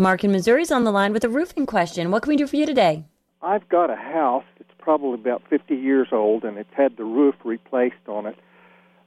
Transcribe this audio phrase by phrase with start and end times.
[0.00, 2.10] Mark in Missouri is on the line with a roofing question.
[2.10, 3.04] What can we do for you today?
[3.42, 7.34] I've got a house that's probably about 50 years old, and it's had the roof
[7.44, 8.38] replaced on it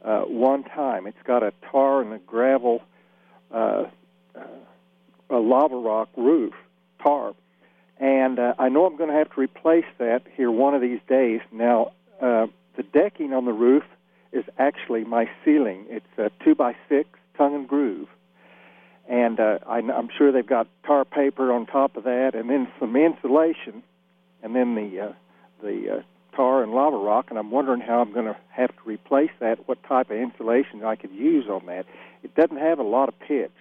[0.06, 1.08] uh, one time.
[1.08, 2.84] It's got a tar and a gravel,
[3.52, 3.86] uh,
[4.36, 4.42] uh,
[5.32, 6.54] a lava rock roof,
[7.02, 7.34] tar.
[7.98, 11.00] And uh, I know I'm going to have to replace that here one of these
[11.10, 11.42] days.
[11.52, 12.46] Now, uh,
[12.78, 13.84] the decking on the roof
[14.32, 15.88] is actually my ceiling.
[15.90, 18.10] It's a two by six tongue and groove,
[19.08, 22.68] and uh, I, I'm sure they've got tar paper on top of that, and then
[22.80, 23.84] some insulation,
[24.42, 25.14] and then the uh,
[25.62, 27.28] the uh, tar and lava rock.
[27.30, 29.68] And I'm wondering how I'm going to have to replace that.
[29.68, 31.86] What type of insulation I could use on that?
[32.24, 33.52] It doesn't have a lot of pitch.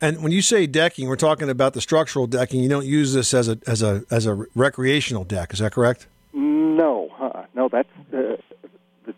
[0.00, 2.62] And when you say decking, we're talking about the structural decking.
[2.62, 5.52] You don't use this as a as a as a recreational deck.
[5.52, 6.06] Is that correct?
[6.32, 8.33] No, uh, no, that's uh,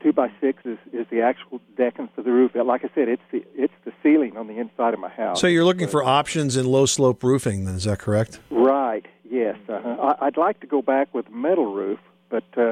[0.06, 2.52] two by six is, is the actual decking for the roof.
[2.54, 5.40] Like I said, it's the it's the ceiling on the inside of my house.
[5.40, 7.64] So you're looking for options in low slope roofing.
[7.64, 8.38] Then is that correct?
[8.50, 9.04] Right.
[9.28, 9.56] Yes.
[9.68, 10.14] Uh-huh.
[10.20, 12.65] I, I'd like to go back with metal roof, but uh,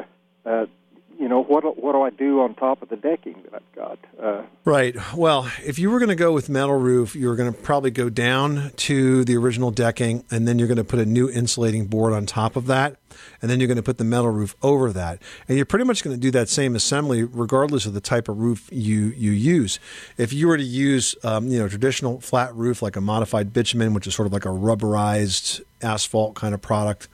[1.54, 3.98] what what do I do on top of the decking that I've got?
[4.20, 4.96] Uh, right.
[5.14, 8.10] Well, if you were going to go with metal roof, you're going to probably go
[8.10, 12.12] down to the original decking, and then you're going to put a new insulating board
[12.12, 12.96] on top of that,
[13.40, 16.02] and then you're going to put the metal roof over that, and you're pretty much
[16.02, 19.78] going to do that same assembly regardless of the type of roof you you use.
[20.16, 23.94] If you were to use um, you know traditional flat roof like a modified bitumen,
[23.94, 27.08] which is sort of like a rubberized asphalt kind of product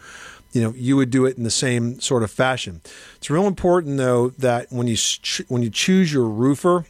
[0.53, 2.81] you know you would do it in the same sort of fashion.
[3.17, 4.97] It's real important though that when you
[5.48, 6.87] when you choose your roofer,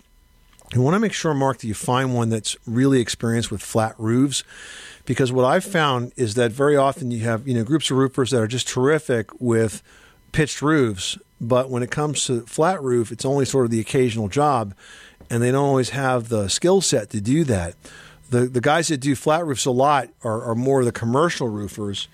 [0.73, 3.95] you want to make sure, Mark, that you find one that's really experienced with flat
[3.99, 4.45] roofs.
[5.05, 8.31] Because what I've found is that very often you have you know groups of roofers
[8.31, 9.83] that are just terrific with
[10.33, 14.29] pitched roofs, but when it comes to flat roof, it's only sort of the occasional
[14.29, 14.75] job,
[15.29, 17.75] and they don't always have the skill set to do that.
[18.31, 22.07] The the guys that do flat roofs a lot are, are more the commercial roofers,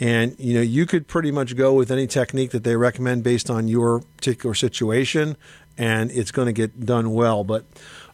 [0.00, 3.50] and you know, you could pretty much go with any technique that they recommend based
[3.50, 5.36] on your particular situation,
[5.76, 7.44] and it's going to get done well.
[7.44, 7.66] But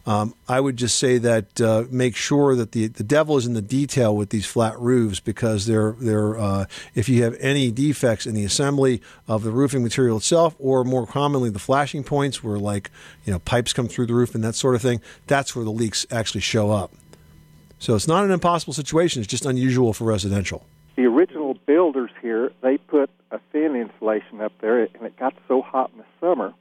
[0.05, 3.53] um, I would just say that uh, make sure that the the devil is in
[3.53, 8.25] the detail with these flat roofs because they're they're uh, if you have any defects
[8.25, 12.59] in the assembly of the roofing material itself, or more commonly the flashing points where
[12.59, 12.91] like
[13.23, 15.71] you know pipes come through the roof and that sort of thing, that's where the
[15.71, 16.91] leaks actually show up.
[17.79, 20.65] So it's not an impossible situation; it's just unusual for residential
[21.67, 25.99] builders here, they put a thin insulation up there, and it got so hot in
[25.99, 26.53] the summer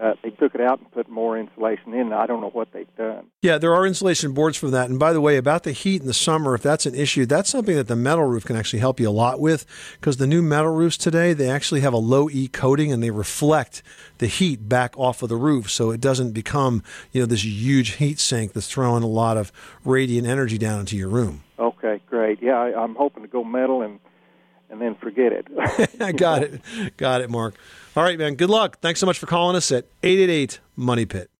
[0.00, 2.12] uh, they took it out and put more insulation in.
[2.12, 3.26] I don't know what they've done.
[3.42, 4.90] Yeah, there are insulation boards for that.
[4.90, 7.48] And by the way, about the heat in the summer, if that's an issue, that's
[7.48, 9.66] something that the metal roof can actually help you a lot with
[9.98, 13.10] because the new metal roofs today, they actually have a low E coating and they
[13.10, 13.82] reflect
[14.18, 17.94] the heat back off of the roof so it doesn't become, you know, this huge
[17.94, 19.50] heat sink that's throwing a lot of
[19.84, 21.42] radiant energy down into your room.
[21.58, 22.42] Okay, great.
[22.42, 23.98] Yeah, I, I'm hoping to go metal and
[24.70, 25.46] and then forget it.
[26.00, 26.60] I got it.
[26.96, 27.54] Got it, Mark.
[27.96, 28.34] All right, man.
[28.34, 28.80] Good luck.
[28.80, 31.30] Thanks so much for calling us at 888 Money Pit.